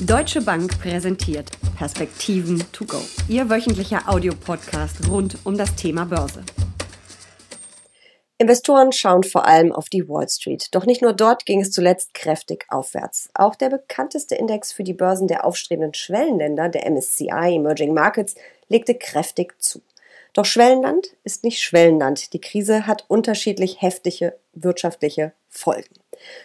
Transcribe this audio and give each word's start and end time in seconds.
Deutsche 0.00 0.40
Bank 0.40 0.78
präsentiert 0.80 1.50
Perspektiven 1.76 2.62
to 2.70 2.84
go. 2.84 3.00
Ihr 3.28 3.50
wöchentlicher 3.50 4.08
Audiopodcast 4.08 5.08
rund 5.08 5.38
um 5.42 5.58
das 5.58 5.74
Thema 5.74 6.04
Börse. 6.04 6.44
Investoren 8.38 8.92
schauen 8.92 9.24
vor 9.24 9.44
allem 9.44 9.72
auf 9.72 9.88
die 9.88 10.08
Wall 10.08 10.28
Street. 10.28 10.68
Doch 10.70 10.86
nicht 10.86 11.02
nur 11.02 11.14
dort 11.14 11.46
ging 11.46 11.60
es 11.60 11.72
zuletzt 11.72 12.14
kräftig 12.14 12.66
aufwärts. 12.68 13.28
Auch 13.34 13.56
der 13.56 13.70
bekannteste 13.70 14.36
Index 14.36 14.70
für 14.72 14.84
die 14.84 14.94
Börsen 14.94 15.26
der 15.26 15.44
aufstrebenden 15.44 15.94
Schwellenländer, 15.94 16.68
der 16.68 16.88
MSCI 16.88 17.56
Emerging 17.56 17.92
Markets, 17.92 18.36
legte 18.68 18.94
kräftig 18.94 19.60
zu. 19.60 19.82
Doch 20.32 20.44
Schwellenland 20.44 21.16
ist 21.24 21.44
nicht 21.44 21.60
Schwellenland. 21.60 22.32
Die 22.32 22.40
Krise 22.40 22.86
hat 22.86 23.04
unterschiedlich 23.08 23.80
heftige 23.80 24.38
wirtschaftliche 24.52 25.32
Folgen. 25.48 25.94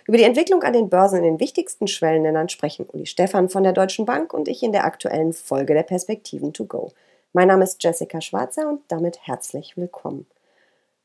Über 0.07 0.17
die 0.17 0.23
Entwicklung 0.23 0.63
an 0.63 0.73
den 0.73 0.89
Börsen 0.89 1.17
in 1.17 1.23
den 1.23 1.39
wichtigsten 1.39 1.87
Schwellenländern 1.87 2.49
sprechen 2.49 2.85
Uli 2.91 3.05
Stefan 3.05 3.49
von 3.49 3.63
der 3.63 3.73
Deutschen 3.73 4.05
Bank 4.05 4.33
und 4.33 4.47
ich 4.47 4.63
in 4.63 4.71
der 4.71 4.85
aktuellen 4.85 5.33
Folge 5.33 5.73
der 5.73 5.83
Perspektiven 5.83 6.53
to 6.53 6.65
go. 6.65 6.91
Mein 7.33 7.47
Name 7.47 7.63
ist 7.63 7.83
Jessica 7.83 8.21
Schwarzer 8.21 8.69
und 8.69 8.81
damit 8.87 9.19
herzlich 9.27 9.75
willkommen. 9.75 10.27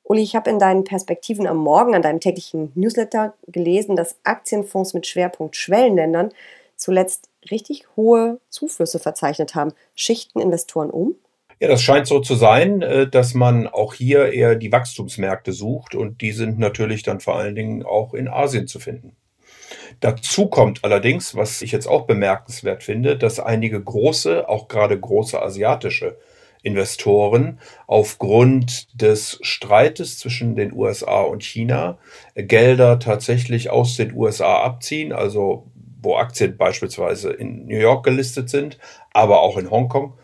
Uli, 0.04 0.22
ich 0.22 0.36
habe 0.36 0.50
in 0.50 0.58
deinen 0.58 0.84
Perspektiven 0.84 1.46
am 1.46 1.58
Morgen, 1.58 1.94
an 1.94 2.02
deinem 2.02 2.20
täglichen 2.20 2.72
Newsletter 2.74 3.34
gelesen, 3.46 3.96
dass 3.96 4.16
Aktienfonds 4.24 4.94
mit 4.94 5.06
Schwerpunkt 5.06 5.56
Schwellenländern 5.56 6.32
zuletzt 6.76 7.28
richtig 7.50 7.86
hohe 7.96 8.40
Zuflüsse 8.48 8.98
verzeichnet 8.98 9.54
haben. 9.54 9.72
Schichten 9.94 10.40
Investoren 10.40 10.90
um? 10.90 11.14
Ja, 11.60 11.66
das 11.66 11.82
scheint 11.82 12.06
so 12.06 12.20
zu 12.20 12.36
sein, 12.36 12.82
äh, 12.82 13.08
dass 13.08 13.34
man 13.34 13.66
auch 13.66 13.94
hier 13.94 14.32
eher 14.32 14.54
die 14.54 14.70
Wachstumsmärkte 14.70 15.52
sucht 15.52 15.94
und 15.94 16.20
die 16.20 16.32
sind 16.32 16.58
natürlich 16.58 17.02
dann 17.02 17.20
vor 17.20 17.36
allen 17.36 17.56
Dingen 17.56 17.82
auch 17.82 18.14
in 18.14 18.28
Asien 18.28 18.68
zu 18.68 18.78
finden. 18.78 19.16
Dazu 20.00 20.46
kommt 20.46 20.84
allerdings, 20.84 21.34
was 21.34 21.60
ich 21.62 21.72
jetzt 21.72 21.88
auch 21.88 22.06
bemerkenswert 22.06 22.84
finde, 22.84 23.16
dass 23.16 23.40
einige 23.40 23.82
große, 23.82 24.48
auch 24.48 24.68
gerade 24.68 24.98
große 24.98 25.40
asiatische 25.42 26.18
Investoren 26.62 27.60
aufgrund 27.86 29.00
des 29.00 29.38
Streites 29.42 30.18
zwischen 30.18 30.54
den 30.54 30.72
USA 30.72 31.22
und 31.22 31.42
China 31.42 31.98
Gelder 32.34 32.98
tatsächlich 33.00 33.70
aus 33.70 33.96
den 33.96 34.14
USA 34.14 34.62
abziehen, 34.62 35.12
also 35.12 35.66
wo 36.00 36.16
Aktien 36.16 36.56
beispielsweise 36.56 37.30
in 37.32 37.66
New 37.66 37.78
York 37.78 38.04
gelistet 38.04 38.48
sind, 38.48 38.78
aber 39.12 39.40
auch 39.40 39.56
in 39.56 39.70
Hongkong 39.70 40.14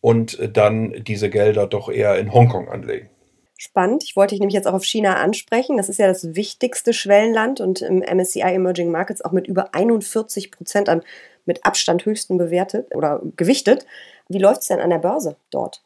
und 0.00 0.38
dann 0.56 0.92
diese 1.04 1.30
Gelder 1.30 1.66
doch 1.66 1.88
eher 1.88 2.18
in 2.18 2.32
Hongkong 2.32 2.68
anlegen. 2.68 3.10
Spannend. 3.58 4.04
Ich 4.04 4.16
wollte 4.16 4.34
dich 4.34 4.40
nämlich 4.40 4.54
jetzt 4.54 4.66
auch 4.66 4.72
auf 4.72 4.84
China 4.84 5.16
ansprechen. 5.16 5.76
Das 5.76 5.90
ist 5.90 5.98
ja 5.98 6.06
das 6.06 6.34
wichtigste 6.34 6.94
Schwellenland 6.94 7.60
und 7.60 7.82
im 7.82 7.98
MSCI 7.98 8.40
Emerging 8.40 8.90
Markets 8.90 9.22
auch 9.22 9.32
mit 9.32 9.46
über 9.46 9.74
41 9.74 10.50
Prozent 10.50 10.88
an 10.88 11.02
mit 11.44 11.66
Abstand 11.66 12.06
höchsten 12.06 12.38
bewertet 12.38 12.94
oder 12.94 13.20
gewichtet. 13.36 13.84
Wie 14.28 14.38
läuft 14.38 14.62
es 14.62 14.68
denn 14.68 14.80
an 14.80 14.88
der 14.88 14.98
Börse 14.98 15.36
dort? 15.50 15.82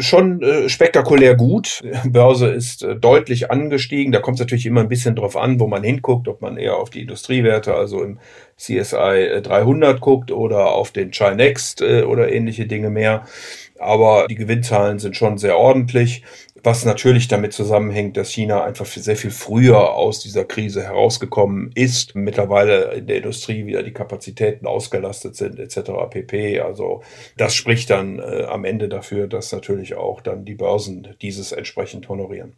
Schon 0.00 0.42
äh, 0.42 0.68
spektakulär 0.68 1.34
gut. 1.34 1.80
Börse 2.04 2.48
ist 2.48 2.82
äh, 2.82 2.96
deutlich 2.96 3.50
angestiegen. 3.50 4.12
Da 4.12 4.20
kommt 4.20 4.36
es 4.36 4.40
natürlich 4.40 4.66
immer 4.66 4.80
ein 4.80 4.88
bisschen 4.88 5.14
drauf 5.14 5.36
an, 5.36 5.60
wo 5.60 5.66
man 5.66 5.82
hinguckt, 5.82 6.28
ob 6.28 6.40
man 6.40 6.56
eher 6.56 6.76
auf 6.76 6.90
die 6.90 7.02
Industriewerte, 7.02 7.74
also 7.74 8.02
im 8.02 8.18
CSI 8.56 9.40
300 9.42 9.96
äh, 9.96 10.00
guckt 10.00 10.30
oder 10.30 10.72
auf 10.72 10.90
den 10.90 11.12
Chinext 11.12 11.80
äh, 11.80 12.02
oder 12.02 12.32
ähnliche 12.32 12.66
Dinge 12.66 12.90
mehr. 12.90 13.24
Aber 13.78 14.26
die 14.28 14.34
Gewinnzahlen 14.34 14.98
sind 14.98 15.16
schon 15.16 15.38
sehr 15.38 15.56
ordentlich 15.56 16.22
was 16.62 16.84
natürlich 16.84 17.28
damit 17.28 17.52
zusammenhängt, 17.52 18.16
dass 18.16 18.30
China 18.30 18.64
einfach 18.64 18.86
sehr 18.86 19.16
viel 19.16 19.30
früher 19.30 19.94
aus 19.94 20.20
dieser 20.20 20.44
Krise 20.44 20.82
herausgekommen 20.82 21.70
ist, 21.74 22.14
mittlerweile 22.14 22.94
in 22.94 23.06
der 23.06 23.16
Industrie 23.16 23.66
wieder 23.66 23.82
die 23.82 23.92
Kapazitäten 23.92 24.66
ausgelastet 24.66 25.36
sind 25.36 25.58
etc. 25.58 25.90
pp. 26.10 26.60
Also 26.60 27.02
das 27.36 27.54
spricht 27.54 27.90
dann 27.90 28.18
äh, 28.18 28.44
am 28.48 28.64
Ende 28.64 28.88
dafür, 28.88 29.26
dass 29.26 29.52
natürlich 29.52 29.94
auch 29.94 30.20
dann 30.20 30.44
die 30.44 30.54
Börsen 30.54 31.08
dieses 31.22 31.52
entsprechend 31.52 32.08
honorieren. 32.08 32.54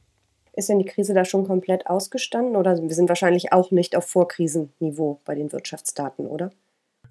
Ist 0.52 0.68
denn 0.68 0.78
die 0.78 0.84
Krise 0.84 1.14
da 1.14 1.24
schon 1.24 1.46
komplett 1.46 1.86
ausgestanden 1.86 2.56
oder 2.56 2.80
wir 2.80 2.94
sind 2.94 3.08
wahrscheinlich 3.08 3.52
auch 3.52 3.70
nicht 3.70 3.96
auf 3.96 4.06
Vorkrisenniveau 4.06 5.20
bei 5.24 5.34
den 5.34 5.52
Wirtschaftsdaten, 5.52 6.26
oder? 6.26 6.50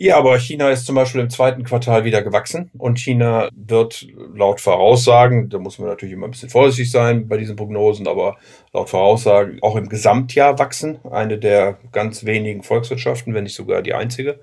Ja, 0.02 0.18
aber 0.18 0.40
China 0.40 0.70
ist 0.70 0.86
zum 0.86 0.96
Beispiel 0.96 1.20
im 1.20 1.30
zweiten 1.30 1.66
Quartal 1.66 2.06
wieder 2.06 2.22
gewachsen 2.22 2.72
und 2.78 3.00
China 3.00 3.50
wird 3.54 4.08
laut 4.34 4.62
Voraussagen, 4.62 5.50
da 5.50 5.60
muss 5.60 5.78
man 5.78 5.90
natürlich 5.90 6.14
immer 6.14 6.26
ein 6.26 6.32
bisschen 6.32 6.48
vorsichtig 6.48 6.90
sein 6.90 7.28
bei 7.28 7.36
diesen 7.36 7.58
Prognosen, 7.58 8.08
aber 8.08 8.38
laut 8.72 8.90
Voraussagen 8.90 9.60
auch 9.62 9.76
im 9.76 9.90
Gesamtjahr 9.90 10.58
wachsen. 10.58 11.00
Eine 11.12 11.38
der 11.38 11.80
ganz 11.92 12.24
wenigen 12.24 12.64
Volkswirtschaften, 12.64 13.34
wenn 13.34 13.44
nicht 13.44 13.56
sogar 13.56 13.82
die 13.82 13.94
einzige. 13.94 14.40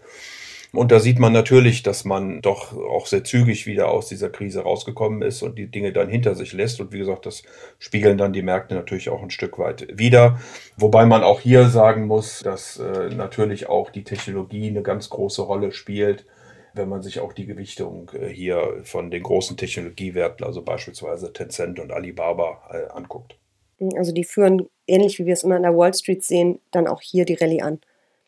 Und 0.76 0.92
da 0.92 1.00
sieht 1.00 1.18
man 1.18 1.32
natürlich, 1.32 1.82
dass 1.82 2.04
man 2.04 2.42
doch 2.42 2.76
auch 2.76 3.06
sehr 3.06 3.24
zügig 3.24 3.66
wieder 3.66 3.88
aus 3.88 4.08
dieser 4.08 4.30
Krise 4.30 4.62
rausgekommen 4.62 5.22
ist 5.22 5.42
und 5.42 5.56
die 5.56 5.70
Dinge 5.70 5.92
dann 5.92 6.08
hinter 6.08 6.34
sich 6.34 6.52
lässt. 6.52 6.80
Und 6.80 6.92
wie 6.92 6.98
gesagt, 6.98 7.26
das 7.26 7.42
spiegeln 7.78 8.18
dann 8.18 8.32
die 8.32 8.42
Märkte 8.42 8.74
natürlich 8.74 9.08
auch 9.08 9.22
ein 9.22 9.30
Stück 9.30 9.58
weit 9.58 9.86
wieder. 9.98 10.38
Wobei 10.76 11.06
man 11.06 11.22
auch 11.22 11.40
hier 11.40 11.68
sagen 11.68 12.06
muss, 12.06 12.40
dass 12.40 12.78
äh, 12.78 13.08
natürlich 13.14 13.68
auch 13.68 13.90
die 13.90 14.04
Technologie 14.04 14.68
eine 14.68 14.82
ganz 14.82 15.08
große 15.10 15.42
Rolle 15.42 15.72
spielt 15.72 16.26
wenn 16.76 16.88
man 16.88 17.02
sich 17.02 17.20
auch 17.20 17.32
die 17.32 17.46
Gewichtung 17.46 18.10
äh, 18.12 18.28
hier 18.28 18.80
von 18.84 19.10
den 19.10 19.22
großen 19.22 19.56
Technologiewerten, 19.56 20.44
also 20.44 20.62
beispielsweise 20.62 21.32
Tencent 21.32 21.80
und 21.80 21.90
Alibaba, 21.92 22.60
äh, 22.70 22.92
anguckt. 22.92 23.36
Also 23.96 24.12
die 24.12 24.24
führen, 24.24 24.68
ähnlich 24.86 25.18
wie 25.18 25.26
wir 25.26 25.32
es 25.32 25.42
immer 25.42 25.56
an 25.56 25.62
der 25.62 25.76
Wall 25.76 25.92
Street 25.94 26.24
sehen, 26.24 26.60
dann 26.70 26.86
auch 26.86 27.00
hier 27.00 27.24
die 27.24 27.34
Rallye 27.34 27.62
an. 27.62 27.80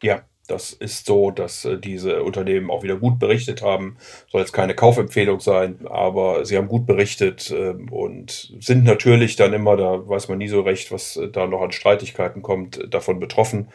Ja, 0.03 0.23
das 0.49 0.73
ist 0.73 1.07
so, 1.07 1.31
dass 1.31 1.65
äh, 1.65 1.79
diese 1.79 2.23
Unternehmen 2.23 2.71
auch 2.71 2.83
wieder 2.83 2.97
gut 2.97 3.19
berichtet 3.19 3.63
haben. 3.63 3.99
Soll 4.33 4.41
jetzt 4.41 4.53
keine 4.53 4.75
Kaufempfehlung 4.75 5.41
sein, 5.41 5.87
aber 5.89 6.45
sie 6.45 6.57
haben 6.57 6.69
gut 6.69 6.87
berichtet 6.87 7.51
äh, 7.51 7.75
und 7.91 8.53
sind 8.61 8.85
natürlich 8.85 9.37
dann 9.37 9.53
immer, 9.53 9.77
da 9.77 10.09
weiß 10.09 10.29
man 10.29 10.39
nie 10.39 10.49
so 10.49 10.63
recht, 10.63 10.91
was 10.91 11.17
äh, 11.17 11.29
da 11.29 11.47
noch 11.47 11.63
an 11.63 11.73
Streitigkeiten 11.73 12.43
kommt, 12.43 12.83
davon 12.93 13.21
betroffen. 13.21 13.69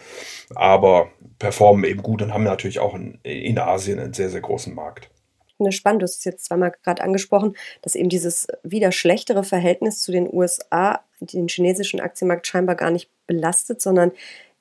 Aber 0.56 1.10
performen 1.40 1.86
eben 1.86 2.02
gut 2.02 2.22
und 2.22 2.34
haben 2.34 2.44
natürlich 2.44 2.80
auch 2.80 2.96
in, 2.96 3.58
Asien 3.58 4.00
einen 4.00 4.14
sehr, 4.14 4.30
sehr 4.30 4.42
großen 4.42 4.74
Markt. 4.74 5.10
Ich 5.60 5.76
spannend, 5.78 6.02
du 6.02 6.04
hast 6.06 6.18
es 6.18 6.26
jetzt 6.26 6.46
zweimal 6.46 6.74
gerade 6.84 7.04
angesprochen, 7.04 7.56
dass 7.84 7.96
eben 7.96 8.10
dieses 8.10 8.48
wieder 8.64 8.92
schlechtere 8.92 9.44
Verhältnis 9.44 10.02
zu 10.02 10.12
den 10.12 10.28
USA 10.32 11.02
den 11.20 11.48
chinesischen 11.48 12.02
Aktienmarkt 12.02 12.48
scheinbar 12.48 12.76
gar 12.76 12.92
nicht 12.92 13.10
belastet, 13.28 13.82
sondern 13.82 14.12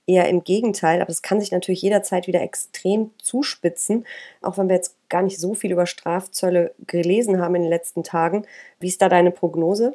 eher 0.07 0.29
im 0.29 0.45
Gegenteil, 0.45 1.01
aber 1.01 1.11
es 1.11 1.23
kann 1.23 1.41
sich 1.41 1.53
natürlich 1.53 1.83
jederzeit 1.83 2.27
wieder 2.27 2.43
extrem 2.43 3.11
zuspitzen, 3.19 4.07
auch 4.41 4.59
wenn 4.59 4.69
wir 4.69 4.77
jetzt 4.77 4.97
gar 5.09 5.23
nicht 5.23 5.39
so 5.39 5.55
viel 5.55 5.73
über 5.73 5.87
Strafzölle 5.87 6.75
gelesen 6.87 7.41
haben 7.41 7.55
in 7.55 7.63
den 7.63 7.71
letzten 7.71 8.03
Tagen. 8.03 8.47
Wie 8.81 8.89
ist 8.89 9.01
da 9.01 9.09
deine 9.09 9.31
Prognose? 9.31 9.95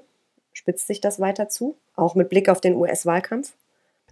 Spitzt 0.54 0.88
sich 0.88 1.02
das 1.02 1.20
weiter 1.20 1.50
zu, 1.50 1.76
auch 1.96 2.16
mit 2.16 2.30
Blick 2.30 2.50
auf 2.50 2.62
den 2.62 2.76
US-Wahlkampf? 2.76 3.54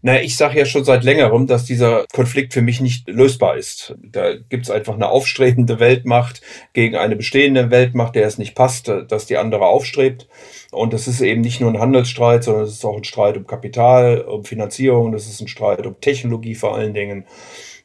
Na, 0.07 0.21
ich 0.21 0.38
sage 0.38 0.59
ja 0.59 0.66
schon 0.66 0.83
seit 0.83 1.03
längerem, 1.03 1.47
dass 1.47 1.66
dieser 1.66 2.05
Konflikt 2.13 2.53
für 2.53 2.61
mich 2.61 2.79
nicht 2.79 3.09
lösbar 3.09 3.57
ist. 3.57 3.95
Da 4.03 4.35
gibt's 4.35 4.69
einfach 4.69 4.93
eine 4.93 5.09
aufstrebende 5.09 5.79
Weltmacht 5.79 6.43
gegen 6.73 6.95
eine 6.95 7.16
bestehende 7.16 7.71
Weltmacht, 7.71 8.13
der 8.13 8.27
es 8.27 8.38
nicht 8.38 8.53
passt, 8.53 8.88
dass 8.88 9.25
die 9.25 9.38
andere 9.38 9.66
aufstrebt. 9.66 10.27
Und 10.71 10.93
das 10.93 11.07
ist 11.07 11.21
eben 11.21 11.41
nicht 11.41 11.59
nur 11.59 11.71
ein 11.71 11.79
Handelsstreit, 11.79 12.43
sondern 12.43 12.66
es 12.66 12.73
ist 12.73 12.85
auch 12.85 12.97
ein 12.97 13.03
Streit 13.03 13.35
um 13.35 13.47
Kapital, 13.47 14.21
um 14.21 14.45
Finanzierung, 14.45 15.11
das 15.11 15.25
ist 15.25 15.41
ein 15.41 15.47
Streit 15.47 15.83
um 15.88 15.99
Technologie 15.99 16.53
vor 16.53 16.75
allen 16.75 16.93
Dingen. 16.93 17.25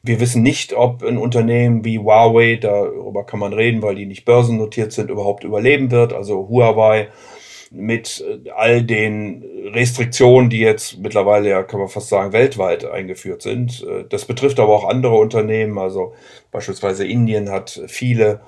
Wir 0.03 0.19
wissen 0.19 0.43
nicht, 0.43 0.73
ob 0.73 1.01
ein 1.01 1.17
Unternehmen 1.17 1.83
wie 1.85 1.97
Huawei, 1.97 2.57
darüber 2.61 3.25
kann 3.25 3.39
man 3.39 3.53
reden, 3.53 3.81
weil 3.81 3.95
die 3.95 4.05
nicht 4.05 4.25
börsennotiert 4.25 4.91
sind, 4.91 5.09
überhaupt 5.09 5.43
überleben 5.43 5.89
wird. 5.89 6.13
Also 6.13 6.47
Huawei 6.47 7.07
mit 7.71 8.23
äh, 8.27 8.49
all 8.51 8.83
den 8.83 9.43
Restriktionen, 9.73 10.49
die 10.49 10.59
jetzt 10.59 10.99
mittlerweile 10.99 11.49
ja, 11.49 11.63
kann 11.63 11.79
man 11.79 11.89
fast 11.89 12.09
sagen, 12.09 12.33
weltweit 12.33 12.85
eingeführt 12.85 13.41
sind. 13.41 13.83
Äh, 13.83 14.03
das 14.09 14.25
betrifft 14.25 14.59
aber 14.59 14.73
auch 14.73 14.87
andere 14.87 15.15
Unternehmen. 15.15 15.77
Also 15.79 16.13
beispielsweise 16.51 17.07
Indien 17.07 17.49
hat 17.49 17.81
viele 17.87 18.41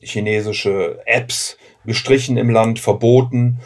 chinesische 0.00 1.00
Apps 1.06 1.58
gestrichen 1.84 2.36
im 2.36 2.50
Land, 2.50 2.78
verboten. 2.78 3.58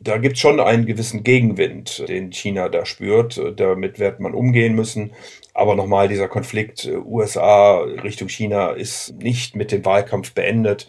Da 0.00 0.18
gibt 0.18 0.36
es 0.36 0.40
schon 0.40 0.60
einen 0.60 0.86
gewissen 0.86 1.24
Gegenwind, 1.24 2.08
den 2.08 2.30
China 2.30 2.68
da 2.68 2.86
spürt. 2.86 3.40
Damit 3.56 3.98
wird 3.98 4.20
man 4.20 4.34
umgehen 4.34 4.74
müssen. 4.74 5.12
Aber 5.54 5.74
nochmal, 5.74 6.06
dieser 6.06 6.28
Konflikt 6.28 6.84
äh, 6.84 6.96
USA 6.96 7.80
Richtung 7.80 8.28
China 8.28 8.70
ist 8.70 9.14
nicht 9.18 9.56
mit 9.56 9.72
dem 9.72 9.84
Wahlkampf 9.84 10.32
beendet. 10.32 10.88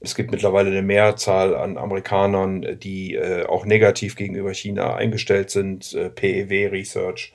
Es 0.00 0.14
gibt 0.14 0.30
mittlerweile 0.30 0.70
eine 0.70 0.82
Mehrzahl 0.82 1.56
an 1.56 1.76
Amerikanern, 1.76 2.78
die 2.78 3.14
äh, 3.14 3.46
auch 3.46 3.64
negativ 3.66 4.14
gegenüber 4.14 4.54
China 4.54 4.94
eingestellt 4.94 5.50
sind. 5.50 5.92
Äh, 5.92 6.10
PEW 6.10 6.68
Research 6.68 7.34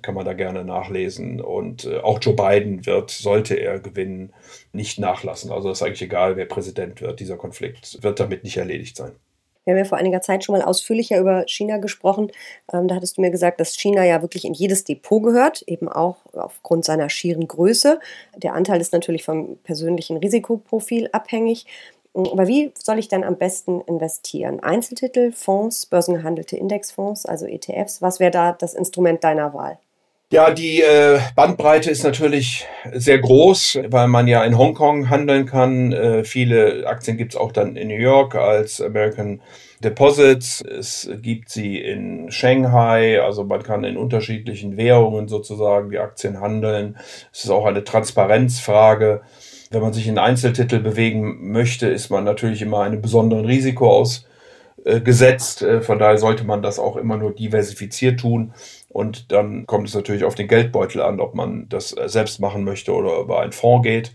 kann 0.00 0.14
man 0.14 0.24
da 0.24 0.34
gerne 0.34 0.64
nachlesen. 0.64 1.40
Und 1.40 1.86
äh, 1.86 1.98
auch 1.98 2.20
Joe 2.20 2.34
Biden 2.34 2.86
wird, 2.86 3.10
sollte 3.10 3.56
er 3.56 3.80
gewinnen, 3.80 4.32
nicht 4.72 5.00
nachlassen. 5.00 5.50
Also 5.50 5.70
ist 5.70 5.82
eigentlich 5.82 6.02
egal, 6.02 6.36
wer 6.36 6.44
Präsident 6.44 7.00
wird. 7.00 7.18
Dieser 7.18 7.36
Konflikt 7.36 8.02
wird 8.02 8.20
damit 8.20 8.44
nicht 8.44 8.58
erledigt 8.58 8.96
sein. 8.96 9.12
Wir 9.64 9.72
haben 9.72 9.78
ja 9.78 9.84
vor 9.84 9.98
einiger 9.98 10.20
Zeit 10.20 10.44
schon 10.44 10.56
mal 10.56 10.64
ausführlicher 10.64 11.18
über 11.18 11.44
China 11.48 11.78
gesprochen. 11.78 12.30
Ähm, 12.72 12.86
da 12.86 12.94
hattest 12.94 13.16
du 13.16 13.22
mir 13.22 13.30
gesagt, 13.30 13.60
dass 13.60 13.74
China 13.74 14.04
ja 14.04 14.20
wirklich 14.22 14.44
in 14.44 14.52
jedes 14.52 14.84
Depot 14.84 15.22
gehört, 15.22 15.62
eben 15.62 15.88
auch 15.88 16.18
aufgrund 16.34 16.84
seiner 16.84 17.08
schieren 17.08 17.48
Größe. 17.48 17.98
Der 18.36 18.54
Anteil 18.54 18.80
ist 18.80 18.92
natürlich 18.92 19.24
vom 19.24 19.56
persönlichen 19.64 20.18
Risikoprofil 20.18 21.08
abhängig. 21.12 21.66
Aber 22.14 22.46
wie 22.46 22.72
soll 22.78 22.98
ich 23.00 23.08
dann 23.08 23.24
am 23.24 23.36
besten 23.36 23.80
investieren? 23.82 24.60
Einzeltitel, 24.60 25.32
Fonds, 25.32 25.86
börsengehandelte 25.86 26.56
Indexfonds, 26.56 27.26
also 27.26 27.46
ETFs? 27.46 28.02
Was 28.02 28.20
wäre 28.20 28.30
da 28.30 28.52
das 28.52 28.74
Instrument 28.74 29.24
deiner 29.24 29.52
Wahl? 29.52 29.78
Ja, 30.30 30.50
die 30.50 30.80
äh, 30.80 31.20
Bandbreite 31.36 31.90
ist 31.90 32.02
natürlich 32.02 32.66
sehr 32.92 33.18
groß, 33.18 33.78
weil 33.88 34.08
man 34.08 34.26
ja 34.26 34.42
in 34.42 34.58
Hongkong 34.58 35.10
handeln 35.10 35.46
kann. 35.46 35.92
Äh, 35.92 36.24
viele 36.24 36.86
Aktien 36.86 37.16
gibt 37.16 37.34
es 37.34 37.40
auch 37.40 37.52
dann 37.52 37.76
in 37.76 37.88
New 37.88 37.98
York 37.98 38.34
als 38.34 38.80
American 38.80 39.42
Deposits. 39.84 40.60
Es 40.60 41.08
gibt 41.20 41.50
sie 41.50 41.78
in 41.78 42.32
Shanghai, 42.32 43.20
also 43.20 43.44
man 43.44 43.62
kann 43.62 43.84
in 43.84 43.96
unterschiedlichen 43.96 44.76
Währungen 44.76 45.28
sozusagen 45.28 45.90
die 45.90 45.98
Aktien 45.98 46.40
handeln. 46.40 46.96
Es 47.32 47.44
ist 47.44 47.50
auch 47.50 47.66
eine 47.66 47.84
Transparenzfrage. 47.84 49.20
Wenn 49.74 49.82
man 49.82 49.92
sich 49.92 50.06
in 50.06 50.18
Einzeltitel 50.18 50.78
bewegen 50.78 51.50
möchte, 51.50 51.88
ist 51.88 52.08
man 52.08 52.24
natürlich 52.24 52.62
immer 52.62 52.80
einem 52.80 53.02
besonderen 53.02 53.44
Risiko 53.44 53.90
ausgesetzt. 53.90 55.62
Äh, 55.62 55.82
von 55.82 55.98
daher 55.98 56.18
sollte 56.18 56.44
man 56.44 56.62
das 56.62 56.78
auch 56.78 56.96
immer 56.96 57.16
nur 57.16 57.34
diversifiziert 57.34 58.20
tun. 58.20 58.54
Und 58.88 59.32
dann 59.32 59.66
kommt 59.66 59.88
es 59.88 59.94
natürlich 59.94 60.24
auf 60.24 60.36
den 60.36 60.46
Geldbeutel 60.46 61.02
an, 61.02 61.20
ob 61.20 61.34
man 61.34 61.68
das 61.68 61.88
selbst 61.88 62.38
machen 62.38 62.62
möchte 62.62 62.92
oder 62.92 63.18
über 63.18 63.40
einen 63.40 63.52
Fonds 63.52 63.84
geht. 63.84 64.12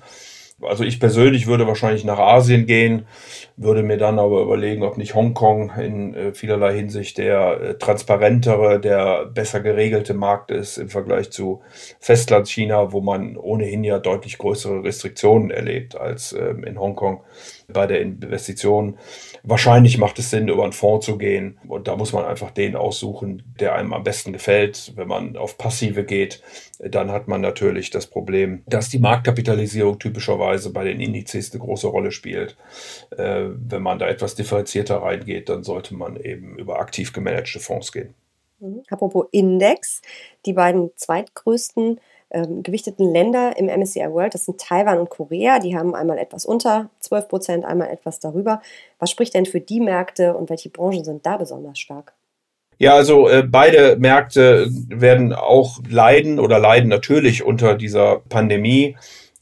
Also 0.61 0.83
ich 0.83 0.99
persönlich 0.99 1.47
würde 1.47 1.67
wahrscheinlich 1.67 2.03
nach 2.03 2.19
Asien 2.19 2.65
gehen, 2.65 3.05
würde 3.55 3.83
mir 3.83 3.97
dann 3.97 4.19
aber 4.19 4.41
überlegen, 4.41 4.83
ob 4.83 4.97
nicht 4.97 5.15
Hongkong 5.15 5.71
in 5.79 6.13
äh, 6.13 6.33
vielerlei 6.33 6.75
Hinsicht 6.75 7.17
der 7.17 7.61
äh, 7.61 7.77
transparentere, 7.77 8.79
der 8.79 9.25
besser 9.25 9.61
geregelte 9.61 10.13
Markt 10.13 10.51
ist 10.51 10.77
im 10.77 10.89
Vergleich 10.89 11.31
zu 11.31 11.61
Festlandchina, 11.99 12.91
wo 12.91 13.01
man 13.01 13.37
ohnehin 13.37 13.83
ja 13.83 13.99
deutlich 13.99 14.37
größere 14.37 14.83
Restriktionen 14.83 15.51
erlebt 15.51 15.95
als 15.95 16.33
ähm, 16.33 16.63
in 16.63 16.79
Hongkong 16.79 17.21
bei 17.73 17.87
der 17.87 18.01
Investition. 18.01 18.97
Wahrscheinlich 19.43 19.97
macht 19.97 20.19
es 20.19 20.29
Sinn, 20.29 20.47
über 20.47 20.63
einen 20.63 20.73
Fonds 20.73 21.05
zu 21.05 21.17
gehen. 21.17 21.59
Und 21.67 21.87
da 21.87 21.95
muss 21.95 22.13
man 22.13 22.25
einfach 22.25 22.51
den 22.51 22.75
aussuchen, 22.75 23.43
der 23.59 23.75
einem 23.75 23.93
am 23.93 24.03
besten 24.03 24.33
gefällt. 24.33 24.93
Wenn 24.95 25.07
man 25.07 25.37
auf 25.37 25.57
Passive 25.57 26.03
geht, 26.03 26.41
dann 26.79 27.11
hat 27.11 27.27
man 27.27 27.41
natürlich 27.41 27.89
das 27.89 28.07
Problem, 28.07 28.63
dass 28.67 28.89
die 28.89 28.99
Marktkapitalisierung 28.99 29.99
typischerweise 29.99 30.71
bei 30.71 30.83
den 30.83 30.99
Indizes 30.99 31.51
eine 31.51 31.61
große 31.61 31.87
Rolle 31.87 32.11
spielt. 32.11 32.57
Äh, 33.17 33.45
wenn 33.55 33.81
man 33.81 33.99
da 33.99 34.07
etwas 34.07 34.35
differenzierter 34.35 35.01
reingeht, 35.01 35.49
dann 35.49 35.63
sollte 35.63 35.95
man 35.95 36.17
eben 36.17 36.57
über 36.57 36.79
aktiv 36.79 37.13
gemanagte 37.13 37.59
Fonds 37.59 37.91
gehen. 37.91 38.13
Mhm. 38.59 38.83
Apropos 38.89 39.27
Index, 39.31 40.01
die 40.45 40.53
beiden 40.53 40.91
zweitgrößten 40.95 41.99
ähm, 42.31 42.63
gewichteten 42.63 43.11
Länder 43.11 43.57
im 43.57 43.67
MSCI 43.67 44.11
World, 44.11 44.33
das 44.33 44.45
sind 44.45 44.59
Taiwan 44.59 44.99
und 44.99 45.09
Korea, 45.09 45.59
die 45.59 45.75
haben 45.75 45.95
einmal 45.95 46.17
etwas 46.17 46.45
unter 46.45 46.89
12 46.99 47.27
Prozent, 47.27 47.65
einmal 47.65 47.89
etwas 47.89 48.19
darüber. 48.19 48.61
Was 48.99 49.11
spricht 49.11 49.33
denn 49.33 49.45
für 49.45 49.61
die 49.61 49.79
Märkte 49.79 50.35
und 50.35 50.49
welche 50.49 50.69
Branchen 50.69 51.03
sind 51.03 51.25
da 51.25 51.37
besonders 51.37 51.79
stark? 51.79 52.13
Ja, 52.77 52.93
also 52.93 53.27
äh, 53.27 53.43
beide 53.43 53.97
Märkte 53.97 54.67
werden 54.87 55.33
auch 55.33 55.79
leiden 55.89 56.39
oder 56.39 56.59
leiden 56.59 56.89
natürlich 56.89 57.43
unter 57.43 57.75
dieser 57.75 58.19
Pandemie. 58.29 58.95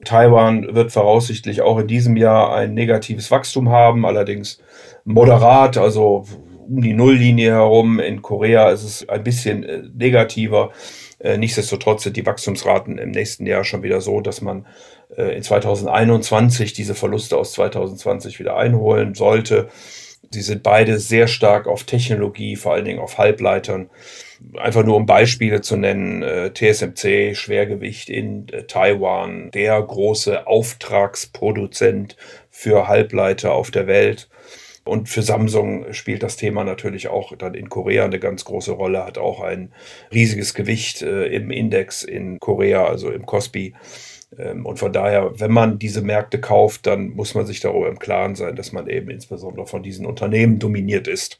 Taiwan 0.03 0.73
wird 0.73 0.91
voraussichtlich 0.91 1.61
auch 1.61 1.77
in 1.79 1.87
diesem 1.87 2.17
Jahr 2.17 2.55
ein 2.55 2.73
negatives 2.73 3.29
Wachstum 3.29 3.69
haben, 3.69 4.05
allerdings 4.05 4.59
moderat, 5.05 5.77
also 5.77 6.25
um 6.67 6.81
die 6.81 6.93
Nulllinie 6.93 7.51
herum. 7.51 7.99
In 7.99 8.21
Korea 8.21 8.69
ist 8.71 8.83
es 8.83 9.07
ein 9.07 9.23
bisschen 9.23 9.63
äh, 9.63 9.83
negativer. 9.95 10.71
Äh, 11.27 11.37
nichtsdestotrotz 11.37 12.03
sind 12.03 12.15
die 12.15 12.25
Wachstumsraten 12.25 12.97
im 12.97 13.11
nächsten 13.11 13.45
Jahr 13.45 13.65
schon 13.65 13.83
wieder 13.83 13.99
so, 13.99 14.21
dass 14.21 14.39
man 14.39 14.65
äh, 15.17 15.35
in 15.35 15.43
2021 15.43 16.71
diese 16.71 16.95
Verluste 16.95 17.35
aus 17.35 17.51
2020 17.51 18.39
wieder 18.39 18.55
einholen 18.55 19.13
sollte. 19.13 19.67
Sie 20.31 20.41
sind 20.41 20.63
beide 20.63 20.99
sehr 20.99 21.27
stark 21.27 21.67
auf 21.67 21.83
Technologie, 21.83 22.55
vor 22.55 22.73
allen 22.73 22.85
Dingen 22.85 22.99
auf 22.99 23.17
Halbleitern. 23.17 23.89
Einfach 24.55 24.85
nur 24.85 24.95
um 24.95 25.05
Beispiele 25.05 25.59
zu 25.59 25.75
nennen, 25.75 26.23
äh, 26.23 26.53
TSMC, 26.53 27.35
Schwergewicht 27.35 28.09
in 28.09 28.47
Taiwan, 28.69 29.51
der 29.51 29.81
große 29.81 30.47
Auftragsproduzent 30.47 32.15
für 32.49 32.87
Halbleiter 32.87 33.51
auf 33.51 33.69
der 33.69 33.87
Welt. 33.87 34.29
Und 34.87 35.09
für 35.09 35.21
Samsung 35.21 35.93
spielt 35.93 36.23
das 36.23 36.37
Thema 36.37 36.63
natürlich 36.63 37.07
auch 37.09 37.35
dann 37.35 37.53
in 37.53 37.69
Korea 37.69 38.05
eine 38.05 38.19
ganz 38.19 38.45
große 38.45 38.71
Rolle, 38.71 39.05
hat 39.05 39.17
auch 39.17 39.41
ein 39.41 39.71
riesiges 40.13 40.53
Gewicht 40.53 41.01
äh, 41.01 41.27
im 41.27 41.51
Index 41.51 42.03
in 42.03 42.39
Korea, 42.39 42.85
also 42.85 43.11
im 43.11 43.25
Kospi. 43.25 43.75
Ähm, 44.37 44.65
und 44.65 44.79
von 44.79 44.91
daher, 44.91 45.39
wenn 45.39 45.51
man 45.51 45.79
diese 45.79 46.01
Märkte 46.01 46.39
kauft, 46.39 46.87
dann 46.87 47.09
muss 47.09 47.35
man 47.35 47.45
sich 47.45 47.59
darüber 47.59 47.87
im 47.89 47.99
Klaren 47.99 48.35
sein, 48.35 48.55
dass 48.55 48.71
man 48.71 48.87
eben 48.87 49.09
insbesondere 49.09 49.67
von 49.67 49.83
diesen 49.83 50.05
Unternehmen 50.05 50.59
dominiert 50.59 51.07
ist. 51.07 51.39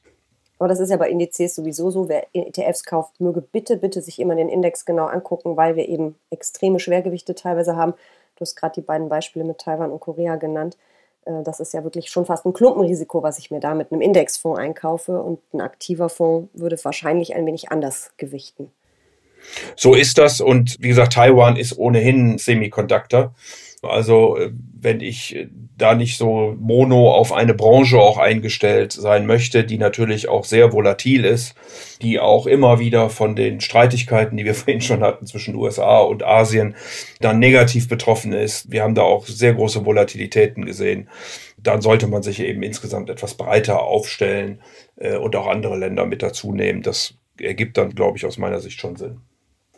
Aber 0.60 0.70
das 0.70 0.80
ist 0.80 0.90
ja 0.90 0.98
bei 0.98 1.10
Indizes 1.10 1.56
sowieso 1.56 1.92
so. 1.92 2.10
Wer 2.10 2.28
ETFs 2.34 2.84
kauft, 2.84 3.20
möge 3.20 3.42
bitte, 3.42 3.78
bitte 3.78 4.02
sich 4.02 4.20
immer 4.20 4.36
den 4.36 4.50
Index 4.50 4.86
genau 4.86 5.06
angucken, 5.06 5.56
weil 5.56 5.76
wir 5.76 5.88
eben 5.88 6.16
extreme 6.32 6.80
Schwergewichte 6.80 7.36
teilweise 7.36 7.76
haben. 7.76 7.94
Du 8.36 8.42
hast 8.42 8.56
gerade 8.56 8.74
die 8.76 8.86
beiden 8.86 9.10
Beispiele 9.10 9.46
mit 9.46 9.60
Taiwan 9.60 9.92
und 9.92 10.00
Korea 10.00 10.36
genannt. 10.36 10.78
Äh, 11.26 11.44
das 11.44 11.60
ist 11.60 11.74
ja 11.74 11.84
wirklich 11.84 12.10
schon 12.10 12.26
fast 12.26 12.46
ein 12.46 12.54
Klumpenrisiko, 12.54 13.24
was 13.24 13.40
ich 13.40 13.52
mir 13.52 13.60
da 13.60 13.74
mit 13.74 13.92
einem 13.92 14.02
Indexfonds 14.02 14.60
einkaufe. 14.60 15.22
Und 15.22 15.40
ein 15.54 15.62
aktiver 15.62 16.10
Fonds 16.10 16.50
würde 16.54 16.78
wahrscheinlich 16.84 17.36
ein 17.36 17.46
wenig 17.46 17.72
anders 17.72 18.12
gewichten. 18.18 18.72
So 19.76 19.94
ist 19.94 20.18
das. 20.18 20.42
Und 20.42 20.78
wie 20.80 20.90
gesagt, 20.90 21.14
Taiwan 21.14 21.58
ist 21.58 21.78
ohnehin 21.78 22.38
Semiconductor. 22.38 23.34
Also 23.88 24.38
äh, 24.38 24.52
wenn 24.80 25.02
ich 25.02 25.36
äh, 25.36 25.48
da 25.78 25.94
nicht 25.94 26.18
so 26.18 26.56
mono 26.60 27.12
auf 27.12 27.32
eine 27.32 27.54
Branche 27.54 28.00
auch 28.00 28.18
eingestellt 28.18 28.92
sein 28.92 29.26
möchte, 29.28 29.64
die 29.64 29.78
natürlich 29.78 30.28
auch 30.28 30.44
sehr 30.44 30.74
volatil 30.74 31.24
ist, 31.24 31.56
die 32.02 32.20
auch 32.20 32.48
immer 32.48 32.80
wieder 32.80 33.10
von 33.10 33.36
den 33.36 33.62
Streitigkeiten, 33.62 34.38
die 34.38 34.46
wir 34.46 34.56
vorhin 34.56 34.82
schon 34.82 35.02
hatten 35.02 35.28
zwischen 35.28 35.56
USA 35.56 36.00
und 36.00 36.24
Asien, 36.24 36.76
dann 37.22 37.40
negativ 37.40 37.88
betroffen 37.88 38.34
ist. 38.34 38.72
Wir 38.72 38.84
haben 38.84 38.96
da 38.96 39.04
auch 39.04 39.26
sehr 39.26 39.54
große 39.54 39.86
Volatilitäten 39.86 40.66
gesehen. 40.66 41.10
Dann 41.62 41.82
sollte 41.82 42.08
man 42.08 42.24
sich 42.24 42.40
eben 42.40 42.64
insgesamt 42.64 43.10
etwas 43.10 43.36
breiter 43.36 43.84
aufstellen 43.84 44.62
äh, 44.96 45.18
und 45.18 45.36
auch 45.36 45.48
andere 45.48 45.78
Länder 45.78 46.06
mit 46.06 46.24
dazu 46.24 46.54
nehmen. 46.54 46.82
Das 46.82 47.16
ergibt 47.40 47.78
dann, 47.78 47.94
glaube 47.94 48.18
ich, 48.18 48.26
aus 48.26 48.38
meiner 48.38 48.60
Sicht 48.60 48.80
schon 48.80 48.96
Sinn 48.96 49.22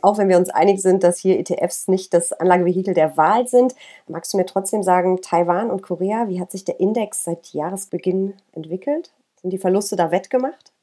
auch 0.01 0.17
wenn 0.17 0.29
wir 0.29 0.37
uns 0.37 0.49
einig 0.49 0.81
sind, 0.81 1.03
dass 1.03 1.19
hier 1.19 1.39
ETFs 1.39 1.87
nicht 1.87 2.13
das 2.13 2.33
Anlagevehikel 2.33 2.93
der 2.93 3.17
Wahl 3.17 3.47
sind, 3.47 3.75
magst 4.07 4.33
du 4.33 4.37
mir 4.37 4.45
trotzdem 4.45 4.83
sagen, 4.83 5.21
Taiwan 5.21 5.69
und 5.69 5.81
Korea, 5.81 6.27
wie 6.27 6.39
hat 6.39 6.51
sich 6.51 6.65
der 6.65 6.79
Index 6.79 7.23
seit 7.23 7.47
Jahresbeginn 7.53 8.33
entwickelt? 8.53 9.11
Sind 9.41 9.51
die 9.51 9.57
Verluste 9.57 9.95
da 9.95 10.11
wettgemacht? 10.11 10.73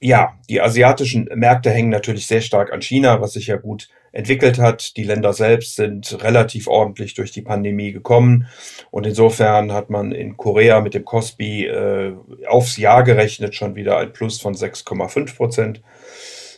Ja, 0.00 0.34
die 0.50 0.60
asiatischen 0.60 1.30
Märkte 1.34 1.70
hängen 1.70 1.88
natürlich 1.88 2.26
sehr 2.26 2.42
stark 2.42 2.72
an 2.72 2.82
China, 2.82 3.20
was 3.22 3.32
sich 3.32 3.46
ja 3.46 3.56
gut 3.56 3.88
entwickelt 4.12 4.58
hat. 4.58 4.96
Die 4.96 5.02
Länder 5.02 5.32
selbst 5.32 5.76
sind 5.76 6.22
relativ 6.22 6.68
ordentlich 6.68 7.14
durch 7.14 7.32
die 7.32 7.42
Pandemie 7.42 7.92
gekommen. 7.92 8.46
Und 8.90 9.06
insofern 9.06 9.72
hat 9.72 9.90
man 9.90 10.12
in 10.12 10.36
Korea 10.36 10.80
mit 10.80 10.94
dem 10.94 11.04
Kospi 11.04 11.64
äh, 11.66 12.12
aufs 12.46 12.76
Jahr 12.76 13.02
gerechnet 13.02 13.54
schon 13.54 13.76
wieder 13.76 13.96
ein 13.96 14.12
Plus 14.12 14.40
von 14.40 14.54
6,5 14.54 15.36
Prozent. 15.36 15.82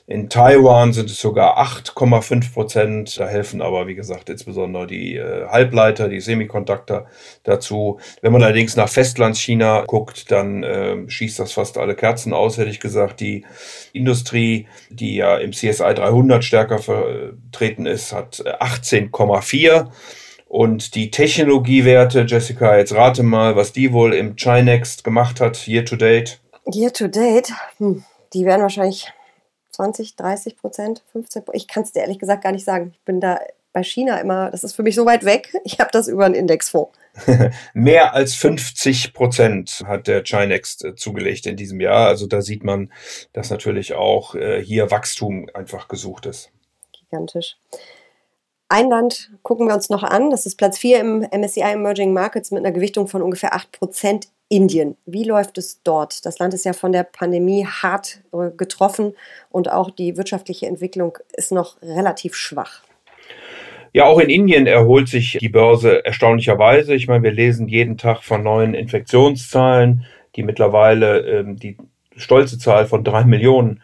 In 0.09 0.31
Taiwan 0.31 0.93
sind 0.93 1.11
es 1.11 1.21
sogar 1.21 1.59
8,5 1.59 2.53
Prozent. 2.53 3.19
Da 3.19 3.27
helfen 3.27 3.61
aber, 3.61 3.89
wie 3.89 3.97
gesagt, 3.97 4.31
insbesondere 4.31 4.87
die 4.87 5.17
äh, 5.17 5.49
Halbleiter, 5.49 6.09
die 6.09 6.21
Semiconductor 6.21 7.07
dazu. 7.43 7.99
Wenn 8.23 8.33
man 8.33 8.45
allerdings 8.45 8.77
nach 8.77 8.89
Festlandchina 8.89 9.85
guckt, 9.85 10.31
dann 10.31 10.63
äh, 10.63 11.11
schießt 11.11 11.41
das 11.41 11.53
fast 11.53 11.77
alle 11.77 11.97
Kerzen 11.97 12.33
aus, 12.33 12.57
hätte 12.57 12.71
ich 12.71 12.79
gesagt. 12.79 13.19
Die 13.19 13.45
Industrie, 13.93 14.69
die 14.91 15.17
ja 15.17 15.39
im 15.39 15.51
CSI 15.51 15.95
300 15.95 16.45
stärker 16.45 16.79
vertreten 16.79 17.87
ist, 17.87 18.13
hat 18.13 18.45
18,4. 18.61 19.89
Und 20.47 20.95
die 20.95 21.11
Technologiewerte, 21.11 22.21
Jessica, 22.29 22.77
jetzt 22.77 22.95
rate 22.95 23.25
mal, 23.25 23.57
was 23.57 23.73
die 23.73 23.93
wohl 23.93 24.15
im 24.15 24.37
Chinext 24.37 25.03
gemacht 25.03 25.41
hat, 25.41 25.67
year 25.67 25.85
to 25.85 25.97
date. 25.97 26.41
Year 26.73 26.93
to 26.93 27.09
date? 27.09 27.53
Hm, 27.79 28.05
die 28.33 28.45
werden 28.45 28.63
wahrscheinlich 28.63 29.13
20, 29.77 30.17
30 30.17 30.57
Prozent, 30.57 31.03
15 31.13 31.45
Prozent. 31.45 31.63
Ich 31.63 31.69
kann 31.69 31.83
es 31.83 31.93
dir 31.93 32.01
ehrlich 32.01 32.19
gesagt 32.19 32.43
gar 32.43 32.53
nicht 32.53 32.65
sagen. 32.65 32.93
Ich 32.95 33.01
bin 33.03 33.21
da 33.21 33.39
bei 33.73 33.83
China 33.83 34.19
immer, 34.19 34.51
das 34.51 34.65
ist 34.65 34.75
für 34.75 34.83
mich 34.83 34.95
so 34.95 35.05
weit 35.05 35.25
weg. 35.25 35.55
Ich 35.65 35.79
habe 35.81 35.91
das 35.93 36.09
über 36.09 36.25
einen 36.25 36.35
Indexfonds. 36.35 36.97
Mehr 37.75 38.15
als 38.15 38.35
50 38.35 39.13
Prozent 39.13 39.85
hat 39.87 40.07
der 40.07 40.23
Chinext 40.23 40.85
äh, 40.85 40.95
zugelegt 40.95 41.47
in 41.47 41.57
diesem 41.57 41.81
Jahr. 41.81 42.09
Also 42.09 42.27
da 42.27 42.41
sieht 42.41 42.65
man, 42.65 42.91
dass 43.35 43.51
natürlich 43.51 43.95
auch 43.95 44.35
äh, 44.35 44.63
hier 44.63 44.91
Wachstum 44.91 45.49
einfach 45.53 45.89
gesucht 45.89 46.25
ist. 46.25 46.51
Gigantisch. 46.93 47.57
Ein 48.69 48.89
Land 48.89 49.31
gucken 49.43 49.69
wir 49.69 49.75
uns 49.75 49.91
noch 49.91 50.03
an. 50.03 50.31
Das 50.31 50.47
ist 50.47 50.57
Platz 50.57 50.79
4 50.79 51.01
im 51.01 51.21
MSCI 51.31 51.61
Emerging 51.61 52.13
Markets 52.15 52.51
mit 52.51 52.65
einer 52.65 52.73
Gewichtung 52.73 53.09
von 53.09 53.23
ungefähr 53.23 53.55
8 53.55 53.73
Prozent. 53.73 54.29
Indien. 54.49 54.97
Wie 55.07 55.25
läuft 55.25 55.59
es 55.59 55.83
dort? 55.83 56.25
Das 56.25 56.39
Land 56.39 56.55
ist 56.55 56.65
ja 56.65 56.73
von 56.73 56.93
der 56.93 57.03
Pandemie 57.03 57.67
hart 57.67 58.21
äh, 58.33 58.51
getroffen 58.57 59.15
und 59.51 59.71
auch 59.71 59.91
die 59.91 60.17
wirtschaftliche 60.17 60.67
Entwicklung 60.67 61.19
ist 61.37 61.53
noch 61.53 61.81
relativ 61.83 62.35
schwach. 62.35 62.83
Ja, 63.93 64.05
auch 64.05 64.19
in 64.19 64.29
Indien 64.29 64.67
erholt 64.67 65.09
sich 65.09 65.39
die 65.41 65.49
Börse 65.49 66.05
erstaunlicherweise. 66.05 66.95
Ich 66.95 67.09
meine, 67.09 67.25
wir 67.25 67.33
lesen 67.33 67.67
jeden 67.67 67.97
Tag 67.97 68.23
von 68.23 68.43
neuen 68.43 68.75
Infektionszahlen, 68.75 70.05
die 70.37 70.43
mittlerweile 70.43 71.21
ähm, 71.21 71.57
die 71.57 71.79
stolze 72.15 72.59
Zahl 72.59 72.87
von 72.87 73.05
drei 73.05 73.25
Millionen 73.25 73.83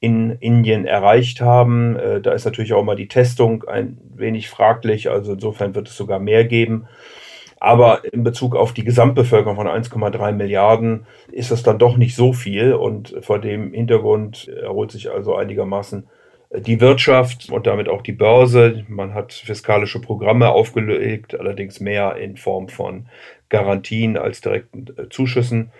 in 0.00 0.32
Indien 0.32 0.84
erreicht 0.84 1.40
haben. 1.40 1.96
Äh, 1.96 2.20
da 2.20 2.32
ist 2.32 2.44
natürlich 2.44 2.74
auch 2.74 2.84
mal 2.84 2.94
die 2.94 3.08
Testung 3.08 3.64
ein 3.64 3.98
wenig 4.14 4.50
fraglich. 4.50 5.10
Also 5.10 5.32
insofern 5.32 5.74
wird 5.74 5.88
es 5.88 5.96
sogar 5.96 6.18
mehr 6.18 6.44
geben. 6.44 6.86
Aber 7.64 8.02
in 8.12 8.24
Bezug 8.24 8.56
auf 8.56 8.74
die 8.74 8.84
Gesamtbevölkerung 8.84 9.56
von 9.56 9.66
1,3 9.66 10.32
Milliarden 10.32 11.06
ist 11.32 11.50
das 11.50 11.62
dann 11.62 11.78
doch 11.78 11.96
nicht 11.96 12.14
so 12.14 12.34
viel. 12.34 12.74
Und 12.74 13.14
vor 13.22 13.38
dem 13.38 13.72
Hintergrund 13.72 14.48
erholt 14.48 14.90
sich 14.90 15.10
also 15.10 15.34
einigermaßen 15.34 16.06
die 16.54 16.78
Wirtschaft 16.82 17.50
und 17.50 17.66
damit 17.66 17.88
auch 17.88 18.02
die 18.02 18.12
Börse. 18.12 18.84
Man 18.86 19.14
hat 19.14 19.32
fiskalische 19.32 19.98
Programme 19.98 20.50
aufgelegt, 20.50 21.40
allerdings 21.40 21.80
mehr 21.80 22.16
in 22.16 22.36
Form 22.36 22.68
von 22.68 23.06
Garantien 23.48 24.18
als 24.18 24.42
direkten 24.42 24.84
äh, 24.98 25.08
Zuschüssen. 25.08 25.72